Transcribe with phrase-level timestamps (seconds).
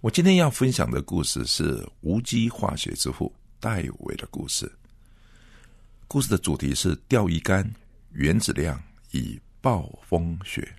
[0.00, 4.70] 我今天要分享的故事是无机化学之父戴维的故事。
[6.06, 7.68] 故事的主题是钓鱼竿、
[8.12, 8.80] 原子量
[9.10, 10.72] 与暴风雪。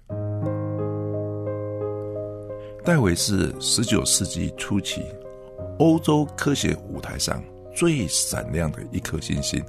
[2.85, 5.03] 戴维是十九世纪初期
[5.79, 7.43] 欧洲科学舞台上
[7.75, 9.61] 最闪亮的一颗星星。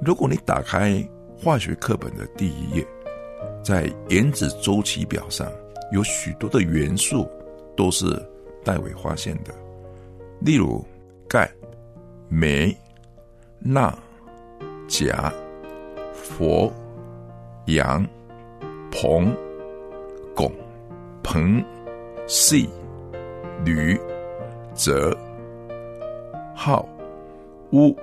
[0.00, 1.04] 如果你打开
[1.36, 2.86] 化学课本的第一页，
[3.64, 5.50] 在原子周期表上
[5.90, 7.28] 有许多的元素
[7.76, 8.24] 都是。
[8.64, 9.52] 戴维发现的，
[10.40, 10.84] 例如
[11.28, 11.50] 钙、
[12.28, 12.76] 镁、
[13.58, 13.96] 钠、
[14.88, 15.32] 钾、
[16.12, 16.72] 氟、
[17.66, 18.06] 氧、
[18.90, 19.34] 硼、
[20.34, 20.50] 汞、
[21.22, 21.64] 硼、
[22.26, 22.68] 硒、
[23.64, 23.98] 铝、
[24.74, 25.16] 锗、
[26.54, 26.86] 锆、
[27.70, 27.96] 钨、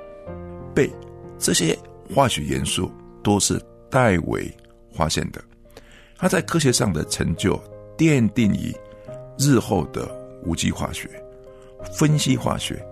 [0.76, 0.92] 钡，
[1.38, 1.78] 这些
[2.14, 2.92] 化学元素
[3.24, 4.52] 都是戴维
[4.94, 5.42] 发现的。
[6.18, 7.58] 他在科学上的成就
[7.98, 8.76] 奠定于
[9.38, 10.19] 日后的。
[10.44, 11.10] 无机化学、
[11.94, 12.84] 分析化学、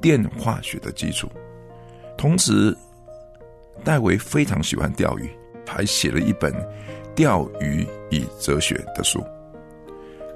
[0.00, 1.28] 电化学的基础。
[2.16, 2.76] 同时，
[3.82, 5.30] 戴维非常喜欢钓鱼，
[5.66, 6.52] 还写了一本
[7.14, 9.24] 《钓鱼与哲学》的书。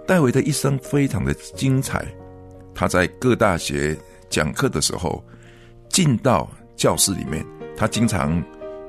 [0.06, 2.06] 戴维的一生非常的精彩。
[2.74, 3.96] 他在各大学
[4.28, 5.22] 讲课的时候，
[5.88, 7.44] 进到教室里面，
[7.76, 8.42] 他经常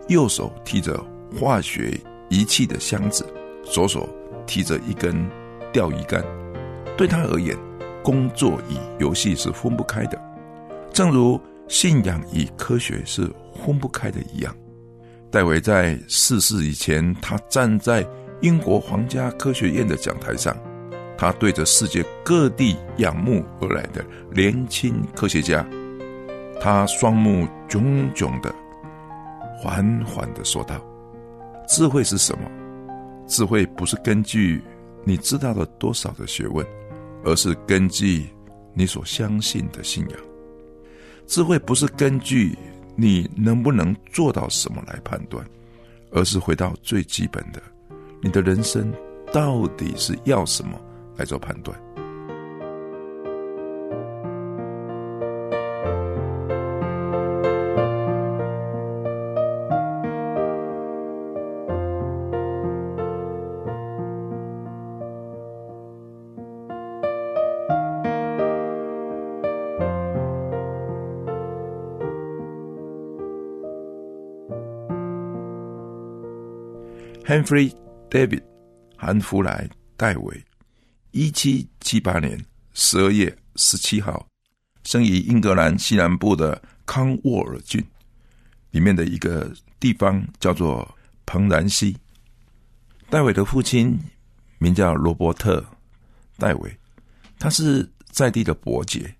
[0.07, 0.99] 右手提着
[1.39, 1.99] 化学
[2.29, 3.25] 仪器的箱子，
[3.63, 4.09] 左手
[4.47, 5.29] 提着一根
[5.71, 6.23] 钓鱼竿。
[6.97, 7.57] 对他而言，
[8.03, 10.17] 工作与游戏是分不开的，
[10.93, 14.55] 正如信仰与科学是分不开的一样。
[15.29, 18.07] 戴维在逝世以前，他站在
[18.41, 20.55] 英国皇家科学院的讲台上，
[21.17, 25.67] 他对着世界各地仰慕而来的年轻科学家，
[26.61, 28.53] 他双目炯炯的，
[29.57, 30.79] 缓缓的说道
[31.67, 32.49] ：“智慧是什么？
[33.27, 34.63] 智慧不是根据
[35.03, 36.65] 你知道了多少的学问。”
[37.25, 38.27] 而是根据
[38.73, 40.19] 你所相信的信仰，
[41.25, 42.55] 智慧不是根据
[42.95, 45.43] 你能不能做到什么来判断，
[46.11, 47.61] 而是回到最基本的，
[48.21, 48.93] 你的人生
[49.33, 50.79] 到底是要什么
[51.17, 51.75] 来做判断。
[77.45, 77.71] Henry
[78.09, 78.41] David
[78.97, 80.43] 韩弗莱戴维，
[81.11, 84.25] 一七七八年十二月十七号，
[84.83, 87.85] 生于英格兰西南部的康沃尔郡，
[88.71, 90.89] 里面的一个地方叫做
[91.27, 91.95] 彭兰西。
[93.11, 93.95] 戴维的父亲
[94.57, 95.63] 名叫罗伯特
[96.37, 96.77] 戴维，
[97.37, 99.15] 他是在地的伯爵，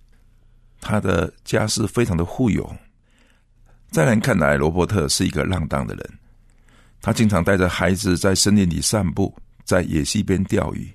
[0.82, 2.76] 他的家世非常的富有。
[3.92, 6.20] 在人看来，罗伯特是一个浪荡的人。
[7.06, 9.32] 他经常带着孩子在森林里散步，
[9.64, 10.92] 在野溪边钓鱼，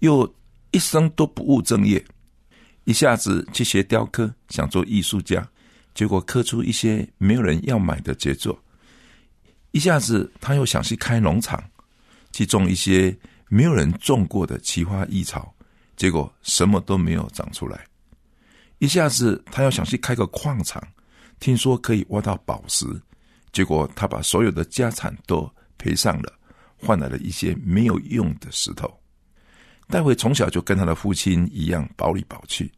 [0.00, 0.28] 又
[0.72, 2.04] 一生都不务正业。
[2.82, 5.48] 一下子去学雕刻，想做艺术家，
[5.94, 8.60] 结果刻出一些没有人要买的杰作。
[9.70, 11.62] 一下子他又想去开农场，
[12.32, 13.16] 去种一些
[13.48, 15.54] 没有人种过的奇花异草，
[15.96, 17.86] 结果什么都没有长出来。
[18.78, 20.82] 一下子他又想去开个矿场，
[21.38, 22.84] 听说可以挖到宝石。
[23.56, 26.30] 结果，他把所有的家产都赔上了，
[26.76, 28.94] 换来了一些没有用的石头。
[29.88, 32.70] 戴维从小就跟他的父亲一样宝里宝气，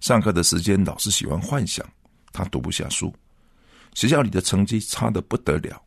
[0.00, 1.86] 上课的时间老是喜欢幻想，
[2.32, 3.14] 他读不下书，
[3.94, 5.80] 学校里的成绩差的不得了。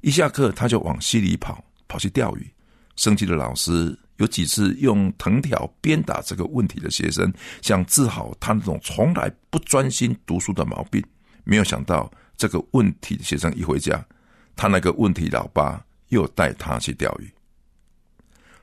[0.00, 2.50] 一下课他就往溪里跑，跑去钓鱼。
[2.96, 7.30] 生气的老师有几次用藤条鞭打这个问题的学生，
[7.60, 11.04] 想治好他那种从来不专心读书的毛病。
[11.44, 12.10] 没有想到。
[12.42, 14.04] 这个问题的学生一回家，
[14.56, 17.32] 他那个问题老爸又带他去钓鱼。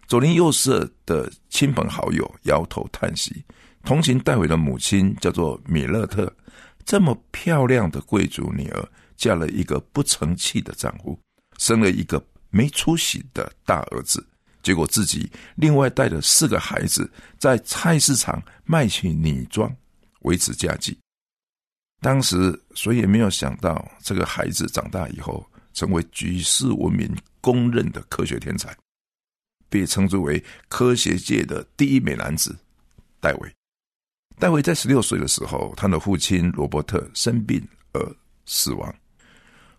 [0.06, 3.42] 左邻右舍的亲朋好友摇头叹息，
[3.86, 6.30] 同情戴维的母亲叫做米勒特，
[6.84, 8.86] 这么漂亮的贵族女儿，
[9.16, 11.18] 嫁了一个不成器的丈夫，
[11.58, 14.22] 生了一个没出息的大儿子，
[14.62, 19.74] 结果自己另外带了四个孩子在菜市场卖起女装，
[20.24, 20.98] 维持家计。
[22.02, 28.76] 当时谁也没有想到，这个孩子长大以后成为举世闻名、公认的科学天才，
[29.70, 32.58] 被称之为科学界的第一美男子
[33.20, 33.54] 戴维。
[34.38, 37.62] 戴维在十六岁的时候，他的父亲罗伯特生病
[37.92, 38.94] 而死亡。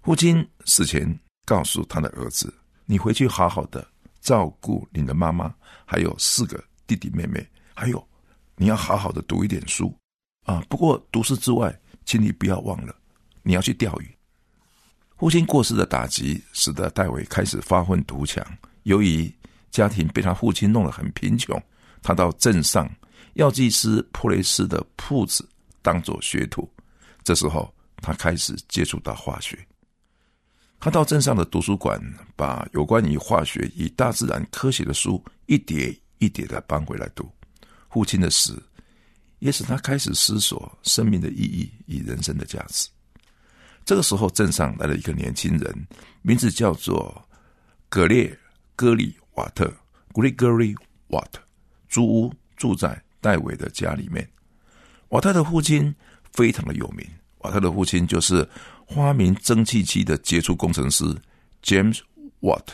[0.02, 2.52] 父亲死前告诉他的儿子
[2.84, 3.86] ：“你回去好好的
[4.20, 5.54] 照顾你的妈妈，
[5.86, 8.06] 还有四个弟弟妹妹，还有
[8.56, 9.94] 你要好好的读一点书
[10.44, 10.62] 啊！
[10.68, 11.74] 不过读书之外，
[12.10, 12.92] 请你不要忘了，
[13.44, 14.16] 你要去钓鱼。”
[15.16, 18.44] 父亲过世的打击使得戴维开始发愤图强。
[18.82, 19.32] 由于
[19.70, 21.62] 家庭被他父亲弄得很贫穷，
[22.02, 22.90] 他到镇上。
[23.34, 25.48] 药剂师普雷斯的铺子
[25.82, 26.68] 当做学徒，
[27.22, 29.56] 这时候他开始接触到化学。
[30.80, 32.02] 他到镇上的图书馆，
[32.34, 37.30] 把有关于化学与大自然科学的书一叠一叠的搬回来读。
[37.88, 38.60] 父亲的死
[39.40, 42.88] 也使他开始思索生命的意义与人生的价值。
[43.84, 45.86] 这个时候，镇上来了一个年轻人，
[46.22, 47.22] 名字叫做
[47.90, 48.34] 格列
[48.76, 49.70] 戈里瓦特
[50.12, 50.74] （Gregory
[51.08, 51.32] Watt），
[51.88, 52.98] 租屋住在。
[53.22, 54.26] 戴维的家里面，
[55.10, 55.94] 瓦特的父亲
[56.32, 57.06] 非常的有名。
[57.40, 58.48] 瓦特的父亲就是
[58.88, 61.04] 发明蒸汽机的杰出工程师
[61.62, 62.00] James
[62.40, 62.64] Watt。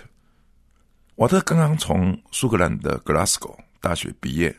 [1.17, 4.57] 瓦特刚刚从苏格兰的 Glasgow 大学毕业，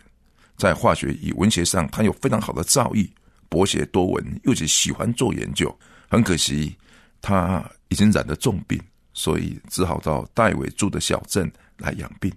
[0.58, 3.10] 在化学与文学上，他有非常好的造诣，
[3.48, 5.74] 博学多闻，又是喜欢做研究。
[6.10, 6.76] 很可惜，
[7.22, 8.82] 他已经染了重病，
[9.14, 12.32] 所以只好到戴维住的小镇来养病。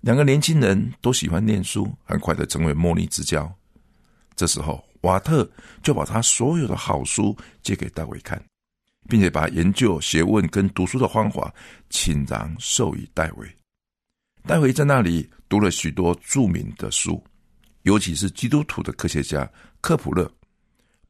[0.00, 3.52] 两个年轻人都喜欢念书，很快的成为莫逆之交。
[4.34, 5.48] 这时候，瓦特
[5.82, 8.42] 就把他所有的好书借给戴维看，
[9.08, 11.52] 并且把研究学问跟读书的方法
[11.90, 13.48] 倾囊授予戴维。
[14.46, 17.22] 戴维在那里读了许多著名的书，
[17.82, 19.50] 尤其是基督徒的科学家
[19.80, 20.30] 科普勒、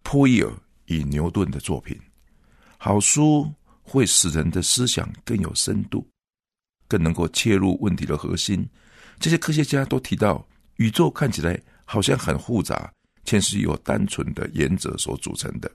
[0.03, 0.53] 普伊尔
[0.87, 1.99] 与牛顿的作品。
[2.79, 3.53] 好书
[3.83, 6.07] 会使人的思想更有深度。
[6.89, 8.65] 更能够切入问题的核心。
[9.19, 10.47] 这些科学家都提到，
[10.77, 12.93] 宇宙看起来好像很复杂，
[13.25, 15.69] 却是由单纯的原则所组成的。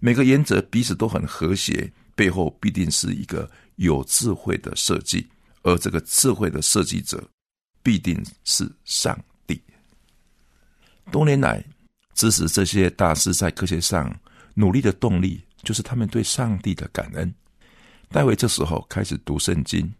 [0.00, 5.28] 每个原则彼此都很和谐，背后必定是一个有智慧的设计，
[5.62, 7.22] 而这个智慧的设计者
[7.88, 9.58] 必定是上帝。
[11.10, 11.64] 多年来，
[12.12, 14.14] 支持这些大师在科学上
[14.52, 17.34] 努力的动力，就是他们对上帝的感恩。
[18.10, 19.90] 戴维这时候开始读圣经。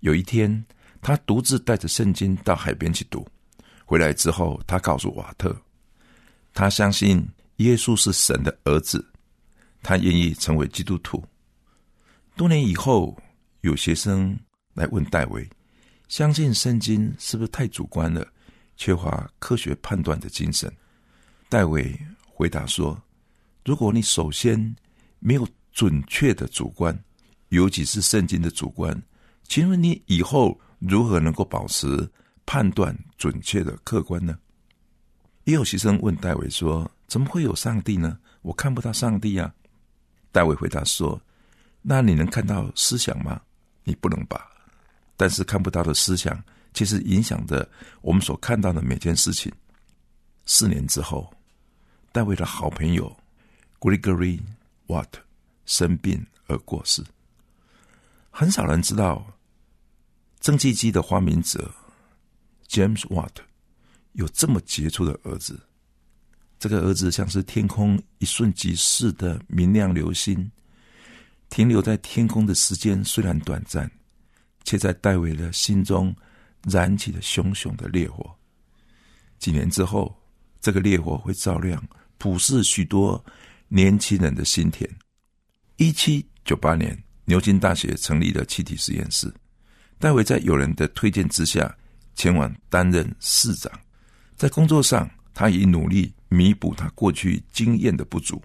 [0.00, 0.62] 有一天，
[1.00, 3.26] 他独自带着圣经到海边去读。
[3.86, 5.58] 回来之后，他告诉瓦特，
[6.52, 9.02] 他相信耶稣是神的儿子，
[9.82, 11.24] 他愿意成为基督徒。
[12.36, 13.18] 多年以后，
[13.62, 14.38] 有学生
[14.74, 15.48] 来问戴维
[16.08, 18.26] ：“相信圣经是不是太主观了，
[18.76, 20.72] 缺乏科学判断的精神？”
[21.48, 23.00] 戴维回答说
[23.64, 24.74] ：“如果你首先
[25.18, 26.98] 没有准确的主观，
[27.50, 29.00] 尤其是圣经的主观。”
[29.48, 32.06] 请问你以后如何能够保持
[32.44, 34.38] 判断准确的客观呢？
[35.44, 38.18] 也有学生问戴维说：“怎么会有上帝呢？
[38.42, 39.50] 我看不到上帝呀。”
[40.30, 41.18] 戴维回答说
[41.80, 43.40] ：“那你能看到思想吗？
[43.84, 44.47] 你不能吧。
[45.18, 46.42] 但是看不到的思想，
[46.72, 47.68] 其实影响着
[48.00, 49.52] 我们所看到的每件事情。”
[50.46, 51.30] 四年之后，
[52.10, 53.14] 戴维的好朋友
[53.78, 54.40] Gregory
[54.86, 55.10] Watt
[55.66, 57.04] 生病而过世。
[58.30, 59.26] 很少人知道。
[60.40, 61.68] 蒸汽机的发明者
[62.68, 63.34] James Watt
[64.12, 65.60] 有这么杰出的儿子，
[66.60, 70.48] 这个儿子像是天空一瞬即逝的明亮流星，
[71.50, 73.90] 停留在天空的时间虽然短暂，
[74.68, 76.14] 却在戴维的心中
[76.64, 78.30] 燃起了熊熊的烈火。
[79.38, 80.14] 几年之后，
[80.60, 81.82] 这个烈火会照亮
[82.18, 83.24] 普世许多
[83.68, 84.86] 年轻人的心田。
[85.76, 89.32] 一七九八年，牛津大学成立了气体实验室。
[89.98, 91.74] 戴维在友人的推荐之下，
[92.14, 93.72] 前往担任市长。
[94.36, 98.42] 在工作上，他以努力弥补他过去经验的不足。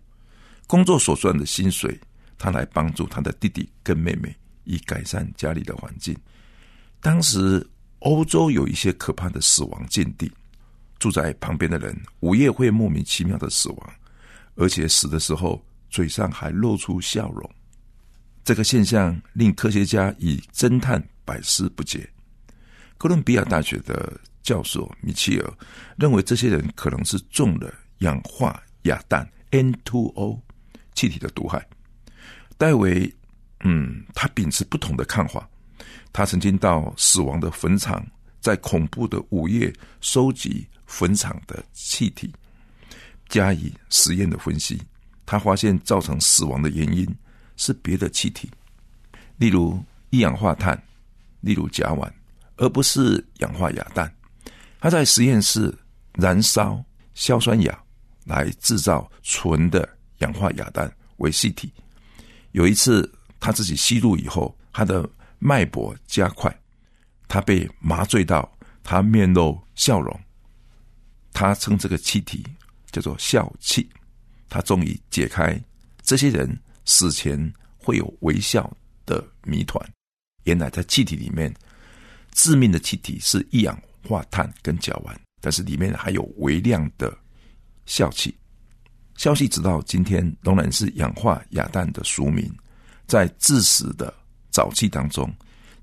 [0.68, 2.00] 工作所赚的薪水，
[2.38, 6.15] 他来帮助他的弟弟跟妹妹，以改善家里的环境。
[7.00, 7.65] 当时，
[8.00, 10.32] 欧洲有一些可怕的死亡境地，
[11.00, 13.93] 住在旁边的人午夜会莫名其妙的死亡，
[14.55, 17.50] 而且死的时候嘴上还露出笑容。
[18.43, 21.03] 这个现象令科学家以侦探。
[21.25, 22.05] 百思不解。
[22.98, 25.53] 哥伦比亚大学的教授米切尔
[25.96, 30.38] 认为，这些人可能是中了氧化亚氮 （N2O）
[30.93, 31.65] 气体的毒害。
[32.58, 33.10] 戴维，
[33.63, 35.50] 嗯，他秉持不同的看法。
[36.12, 38.05] 他曾经到死亡的坟场，
[38.39, 42.32] 在恐怖的午夜收集坟场的气体，
[43.27, 44.79] 加以实验的分析。
[45.25, 47.08] 他发现造成死亡的原因
[47.55, 48.51] 是别的气体，
[49.38, 50.79] 例如一氧化碳，
[51.39, 52.12] 例如甲烷，
[52.58, 54.13] 而不是氧化亚氮。
[54.79, 55.74] 他在实验室
[56.13, 57.82] 燃烧硝酸亚
[58.25, 59.88] 来制造纯的
[60.20, 61.72] 氧化亚氮为气体。
[62.51, 63.10] 有一次
[63.43, 65.07] 他自己吸入以后，他的
[65.38, 66.50] 脉搏加快，
[67.27, 68.50] 他被麻醉到，
[68.81, 70.17] 他面露笑容。
[71.33, 72.41] 他称这个气体
[72.89, 73.89] 叫做笑气。
[74.47, 75.62] 他终于解开
[76.01, 78.71] 这些人死前会有微笑
[79.05, 79.85] 的谜团。
[80.45, 81.53] 原来在气体里面，
[82.31, 87.13] 致命的气体是一氧化碳跟甲烷，但是里面还有微量的
[87.85, 88.33] 笑气。
[89.17, 92.50] 笑气直到今天仍然是氧化亚氮的俗名，
[93.13, 94.12] 在致死的。
[94.51, 95.32] 沼气当中，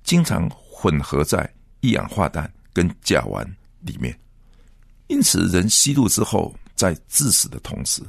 [0.03, 1.49] 经常混合在
[1.81, 3.45] 一氧化氮跟甲烷
[3.81, 4.17] 里面，
[5.07, 8.03] 因此人吸入之后，在致死的同时，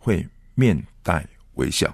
[0.00, 1.92] 会面带微笑。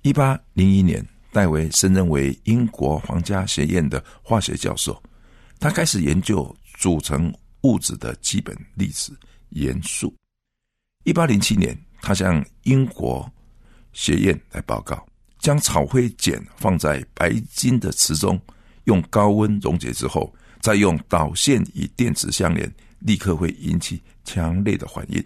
[0.00, 5.02] 一八零一年，戴维升任为英国皇家学院的化学教授，
[5.58, 7.30] 他开始研究组成
[7.62, 9.14] 物质的基本粒子
[9.50, 10.14] 元素。
[11.04, 13.30] 一八零七年，他向英国
[13.92, 15.06] 学院来报告。
[15.44, 18.40] 将草灰碱放在白金的池中，
[18.84, 25.22] 用高温溶解之后，再用导线与电池相连，立刻会引起强烈的反应。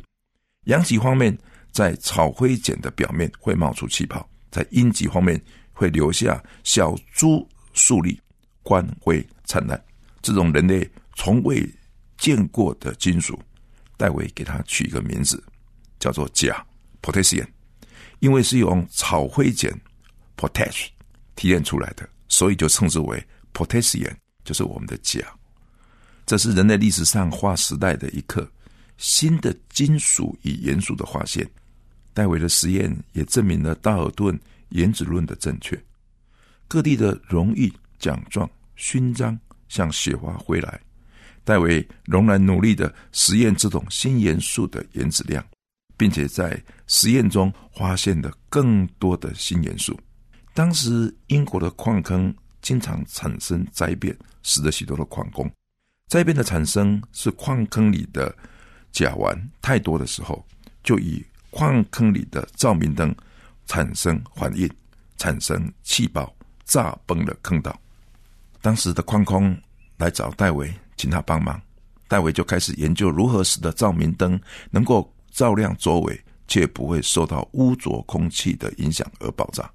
[0.65, 1.39] 阳极方面，
[1.71, 4.21] 在草灰碱的表面会冒出气泡；
[4.51, 5.41] 在阴极方面，
[5.73, 8.21] 会留下小珠数粒，
[8.65, 9.81] 光辉灿烂。
[10.21, 10.85] 这种人类
[11.15, 11.65] 从未
[12.17, 13.41] 见过的金属，
[13.97, 15.41] 戴维给它取一个名字，
[16.01, 16.67] 叫做钾
[17.01, 17.47] （potassium），
[18.19, 19.73] 因为是用草灰碱。
[20.39, 20.87] Potash
[21.35, 24.15] 提炼出来的，所以就称之为 potassium，
[24.45, 25.21] 就是我们的钾。
[26.25, 28.51] 这是人类历史上划时代的一刻，
[28.97, 31.49] 新的金属与元素的发现。
[32.15, 34.39] 戴维的实验也证明了道尔顿
[34.71, 35.81] 原子论的正确。
[36.67, 40.81] 各地的荣誉奖状、勋章像雪花飞来。
[41.45, 45.43] 戴维仍然努力的实验这种新元素的原子量，
[45.97, 49.99] 并且在实验中发现了更多的新元素。
[50.59, 55.49] 当时英国的矿坑经常产生灾变，死了许多的矿工。
[56.09, 58.35] 灾变的产生是矿坑里的
[58.91, 60.45] 甲烷太多的时候，
[60.83, 63.15] 就以矿坑里的照明灯
[63.67, 64.69] 产生反应，
[65.17, 66.35] 产生气爆，
[66.65, 67.81] 炸崩了坑道。
[68.61, 69.57] 当时的矿工
[69.97, 71.63] 来找戴维，请他帮忙。
[72.09, 74.37] 戴维就开始研究如何使得照明灯
[74.73, 79.71] 能够照亮周围，却不会受到污浊空气的影响而爆炸。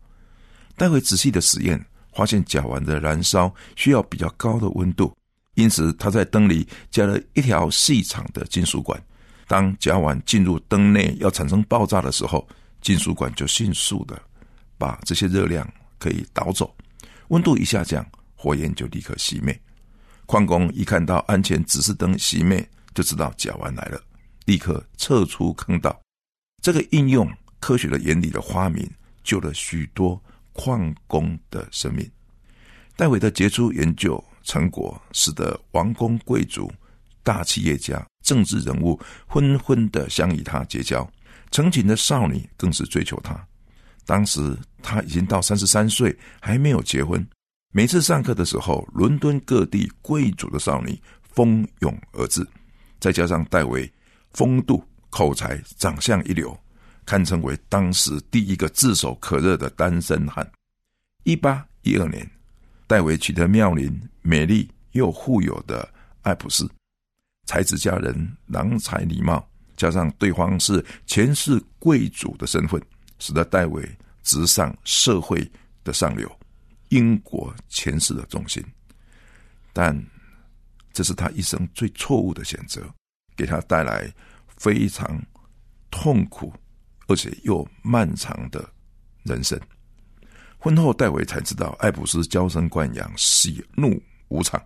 [0.76, 5.16] 待会仔细的实验，发现甲烷的燃烧需要比较高的温度，
[5.56, 9.02] 因此他在灯里加了一条细长的金属管。
[9.48, 12.48] 当甲烷进入灯内要产生爆炸的时候，
[12.82, 14.20] 金属管就迅速的
[14.78, 15.68] 把这些热量
[16.00, 16.74] 可以导走。
[17.28, 19.58] 温度一下降，火焰就立刻熄灭。
[20.26, 24.02] 矿工一看到安全指示灯熄灭，就知道甲烷来了，
[24.46, 26.02] 立刻撤出坑道。
[26.62, 28.90] 这个应用科学的原理的发明，
[29.24, 30.20] 救了许多。
[30.54, 32.10] 矿工的生命，
[32.96, 36.72] 戴维的杰出研究成果，使得王公贵族、
[37.24, 41.10] 大企业家、政治人物纷纷的想与他结交，
[41.52, 43.40] 成群的少女更是追求他。
[44.06, 47.26] 当时他已经到三十三岁，还没有结婚。
[47.72, 52.46] 每次上课的时候，伦敦各地贵族的少女蜂拥而至，
[53.00, 53.92] 再加上戴维
[54.34, 56.56] 风度、口才、长相一流。
[57.06, 60.50] 堪称为当时第一个炙手可热的单身汉。
[61.24, 62.30] 一八一二年，
[62.88, 65.88] 戴维娶得妙龄、美丽又富有的
[66.22, 66.70] 艾普斯，
[67.46, 72.82] 才子佳人，郎才女貌，加上对方是前世贵族的身份，
[73.20, 73.90] 使得戴维
[74.22, 75.50] 直上社会
[75.84, 76.30] 的上流，
[76.90, 78.64] 英国前世的中心。
[79.72, 79.98] 但
[80.92, 82.82] 这是他一生最错误的选择，
[83.36, 84.14] 给他带来
[84.58, 85.22] 非常
[85.90, 86.54] 痛苦。
[87.08, 88.68] 而且又漫长的
[89.24, 89.60] 人生。
[90.58, 94.62] 婚后，戴维才知道艾普斯娇生惯养，喜怒无常。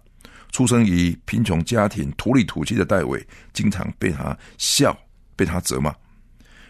[0.51, 4.97] 出生于贫穷家庭、土里土气的戴维，经常被他笑，
[5.35, 5.93] 被他责骂。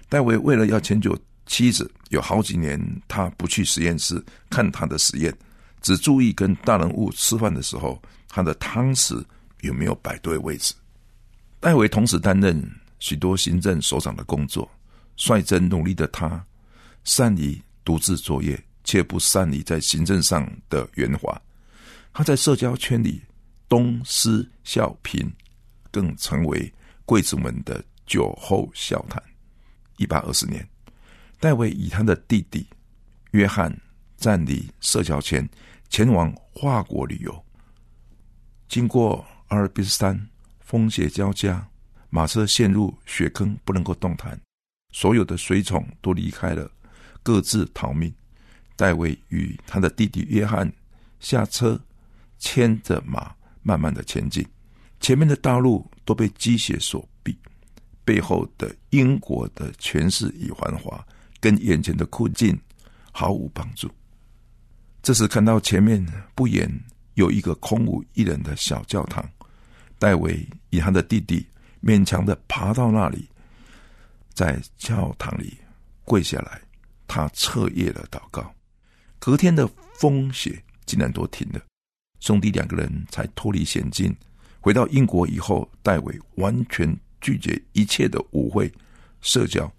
[0.10, 5.38] 戴维为了要迁就妻子，有好几年他不去实验室看他的实验，
[5.82, 9.24] 只注意跟大人物吃饭的时候，他的汤匙
[9.62, 10.74] 有没有摆对位置。
[11.60, 12.60] 戴维同时担任
[13.00, 14.70] 许多行政首长的工作。
[15.18, 16.46] 率真努力的他，
[17.04, 21.42] 善于独自作业，却不善于在行政上的圆滑。
[22.14, 23.22] 他在社交圈里
[23.68, 25.30] 东施效颦，
[25.92, 26.72] 更成为
[27.06, 29.22] 贵族们的酒后笑谈。
[29.98, 30.68] 一八二四年，
[31.40, 32.66] 戴维以他的弟弟
[33.32, 33.76] 约翰
[34.16, 35.48] 暂离社交圈，
[35.90, 37.46] 前往法国旅游。
[38.68, 41.68] 经过阿尔卑斯山，风雪交加，
[42.10, 44.40] 马车陷入雪坑，不能够动弹。
[44.92, 46.70] 所有的随从都离开了，
[47.24, 48.14] 各自逃命。
[48.76, 50.72] 戴维与他的弟弟约翰
[51.20, 51.80] 下车，
[52.38, 54.46] 牵着马，慢慢的前进。
[55.00, 57.36] 前面的道路都被积雪所蔽。
[58.06, 61.06] 背后的英国的权势与繁华，
[61.42, 62.58] 跟眼前的困境
[63.12, 63.92] 毫无帮助。
[65.04, 66.72] 这时看到前面不远
[67.16, 69.28] 有一个空无一人的小教堂，
[70.00, 71.46] 戴维与他的弟弟
[71.84, 73.28] 勉强的爬到那里，
[74.38, 75.58] 在教堂里
[76.04, 76.62] 跪下来，
[77.08, 78.54] 他彻夜的祷告。
[79.18, 81.60] 隔天的风雪竟然都停了，
[82.20, 84.16] 兄弟两个人才脱离险境。
[84.62, 86.96] 回到英国以后，戴维完全。
[87.20, 88.72] 拒绝一切的舞会、
[89.22, 89.70] 社交，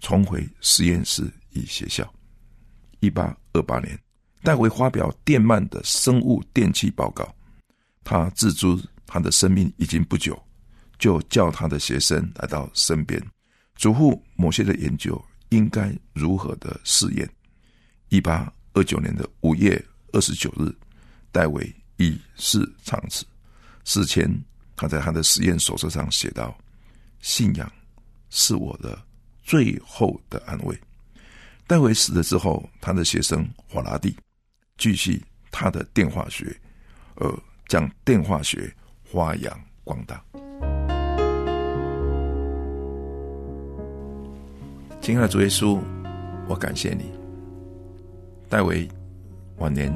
[0.00, 2.10] 重回实验室与学校。
[3.00, 3.96] 一八二八年，
[4.42, 7.30] 戴维发表电鳗的生物电气报告。
[8.02, 8.66] 他自知
[9.06, 10.42] 他的生命已经不久，
[10.98, 13.22] 就叫他的学生来到身边，
[13.74, 17.28] 嘱咐某些的研究应该如何的试验。
[18.08, 20.72] 一八二九年的五月二十九日，
[21.30, 23.24] 戴维已逝长辞。
[23.84, 24.30] 死前，
[24.76, 26.56] 他在他的实验手册上写道。
[27.20, 27.72] 信仰
[28.30, 29.00] 是我的
[29.44, 30.76] 最后的安慰。
[31.66, 34.14] 戴维死了之后，他的学生华拉第
[34.76, 36.54] 继续他的电化学，
[37.14, 38.74] 而将电化学
[39.04, 40.22] 发扬光大。
[45.02, 45.80] 亲爱的主耶稣，
[46.46, 47.06] 我感谢你。
[48.48, 48.88] 戴维
[49.56, 49.92] 晚年，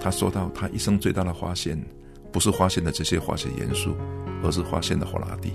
[0.00, 1.80] 他说到他一生最大的发现，
[2.32, 3.94] 不是发现的这些化学元素，
[4.42, 5.52] 而是发现的华拉第。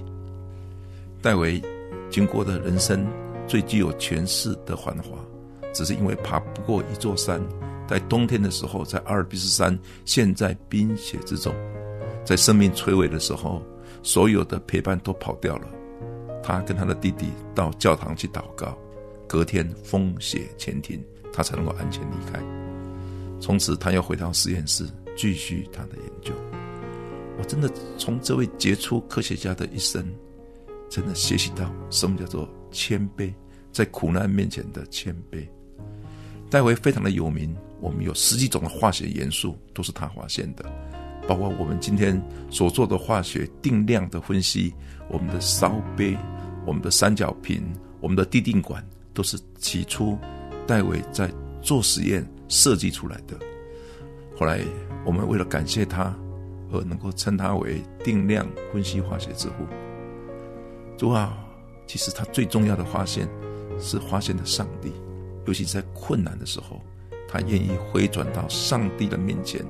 [1.22, 1.62] 戴维
[2.10, 3.06] 经过的人生
[3.48, 5.18] 最具有权势的繁华，
[5.74, 7.42] 只是因为爬不过一座山。
[7.86, 11.54] 在冬天的时候，在阿尔卑斯山陷在冰雪之中，
[12.24, 13.62] 在生命垂危的时候，
[14.04, 15.68] 所有的陪伴都跑掉了。
[16.44, 18.78] 他跟他的弟弟到教堂去祷告，
[19.28, 21.02] 隔天风雪前停，
[21.32, 22.40] 他才能够安全离开。
[23.40, 26.34] 从此，他又回到实验室继续他的研究。
[27.40, 30.06] 我真的从这位杰出科学家的一生。
[30.90, 33.34] 真的学习到什么叫做谦卑，
[33.72, 35.44] 在苦难面前的谦卑。
[36.52, 40.64] 戴维非常的有名，我们有十几种的化学元素都是他发现的，
[41.28, 44.72] 包括我们今天所做的化学定量的分析，
[45.14, 46.18] 我们的烧杯、
[46.66, 47.64] 我们的三角瓶、
[48.02, 50.18] 我们的地定管，都是起初
[50.68, 53.38] 戴维在做实验设计出来的。
[54.36, 54.60] 后来
[55.06, 56.14] 我们为了感谢他，
[56.72, 59.54] 而能够称他为定量分析化学之父。
[60.98, 61.38] 主啊，
[61.86, 63.30] 其实他最重要的发现
[63.80, 64.92] 是发现了上帝，
[65.46, 66.82] 尤其在困难的时候，
[67.28, 69.64] 他愿意回转到上帝的面前，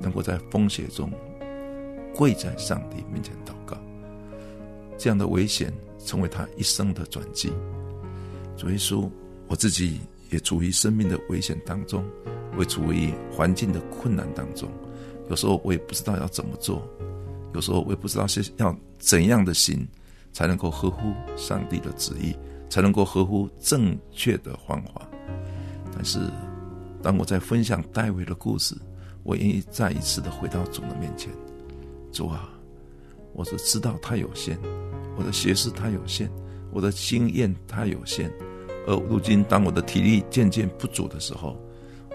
[0.00, 1.12] 能够在风雪中
[2.12, 3.76] 跪在上帝面前祷告。
[5.00, 5.72] 这样的危险
[6.04, 7.50] 成为他一生的转机。
[8.56, 9.08] 主耶稣，
[9.48, 9.98] 我自己
[10.30, 12.04] 也处于生命的危险当中，
[12.54, 14.68] 会处于环境的困难当中。
[15.30, 16.86] 有时候我也不知道要怎么做，
[17.54, 19.88] 有时候我也不知道是要怎样的心。
[20.32, 22.32] 才能够合乎上帝的旨意，
[22.68, 25.08] 才能够合乎正确的方法。
[25.92, 26.20] 但是，
[27.02, 28.76] 当我在分享戴维的故事，
[29.24, 31.32] 我愿意再一次的回到主的面前。
[32.12, 32.48] 主啊，
[33.32, 34.58] 我是知道他有限，
[35.16, 36.30] 我的学识他有限，
[36.72, 38.30] 我的经验他有限。
[38.86, 41.56] 而如今，当我的体力渐渐不足的时候，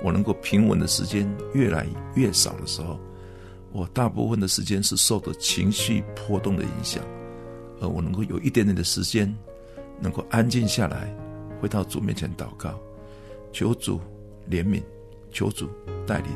[0.04, 2.99] 我能够平稳的时间越来越少的时候，
[3.71, 7.04] 我大部分的时间是受着情绪波动的影响。
[7.82, 9.34] 而我能够有一点点的时间，
[9.99, 11.13] 能够安静下来，
[11.62, 12.80] 回到主面前祷告，
[13.51, 13.99] 求主
[14.49, 14.82] 怜悯，
[15.32, 15.69] 求主
[16.08, 16.30] 带领。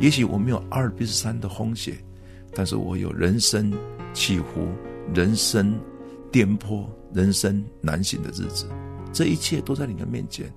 [0.00, 1.96] 也许我没有阿尔卑斯山的风雪，
[2.54, 3.72] 但是我有人生
[4.12, 4.68] 起伏、
[5.14, 5.78] 人生
[6.30, 8.66] 颠簸、人生难行的日子。
[9.12, 10.52] 这一切都在你的面前，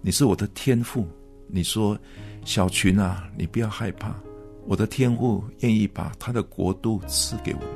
[0.00, 1.06] 你是我的天赋。
[1.52, 1.98] 你说，
[2.44, 4.14] 小群啊，你不要害怕，
[4.66, 7.68] 我的天赋愿意把他的国度赐给我们。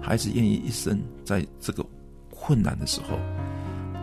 [0.00, 1.84] 孩子愿意一生在这个
[2.30, 3.18] 困难的时候，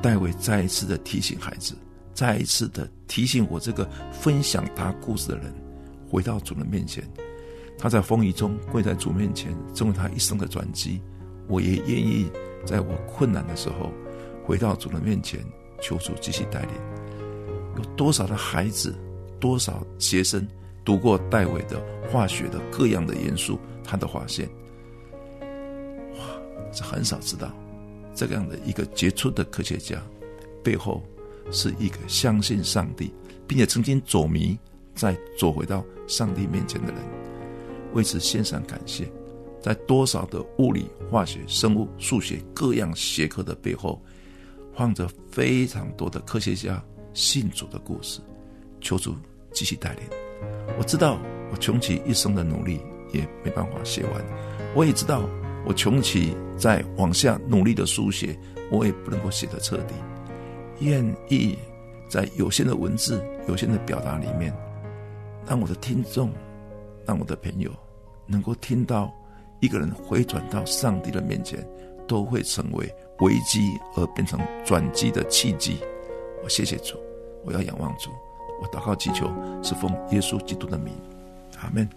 [0.01, 1.75] 戴维再一次的提醒孩子，
[2.13, 5.53] 再一次的提醒我这个分享他故事的人，
[6.09, 7.03] 回到主人面前。
[7.79, 11.01] 他在风雨中跪在主面前，成为他一生的转机。
[11.47, 12.29] 我也愿意
[12.65, 13.89] 在我困难的时候，
[14.45, 15.39] 回到主的面前，
[15.81, 16.71] 求主继续带领。
[17.77, 18.93] 有多少的孩子，
[19.39, 20.45] 多少学生，
[20.83, 24.49] 读过戴维的化学的各样的元素，他的发现，
[25.39, 26.19] 哇，
[26.73, 27.49] 是很少知道
[28.13, 29.97] 这样的一个杰出的科学家
[30.61, 31.01] 背后
[31.51, 33.13] 是一个相信上帝，
[33.47, 34.59] 并且曾经走迷
[34.93, 37.01] 再走回到上帝面前的人，
[37.93, 39.09] 为此献上感谢。
[39.61, 44.01] 在多少的物理、化学、生物、数学各样学科的背后，
[44.73, 46.81] 放着非常多的科学家
[47.13, 48.21] 信主的故事。
[48.79, 49.13] 求主
[49.51, 50.03] 继续带领。
[50.77, 51.19] 我知道
[51.51, 52.79] 我穷其一生的努力
[53.11, 54.25] 也没办法写完，
[54.73, 55.29] 我也知道
[55.65, 58.39] 我穷其在往下努力的书写，
[58.71, 59.93] 我也不能够写得彻底。
[60.79, 61.57] 愿意
[62.07, 64.55] 在有限的文字、有限的表达里面，
[65.45, 66.31] 让我的听众、
[67.09, 67.71] 让我的朋友
[68.27, 69.11] 能够听到
[69.61, 71.67] 一个人回转到上帝的面前，
[72.07, 72.87] 都会成为
[73.21, 75.79] 危机而变成转机的契机。
[76.43, 76.99] 我谢谢主，
[77.43, 78.11] 我要仰望主。
[78.61, 79.27] 我祷告祈求，
[79.63, 80.93] 是奉耶稣基督的名，
[81.59, 81.89] 阿门。